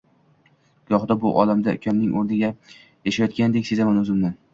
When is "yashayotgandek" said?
3.09-3.69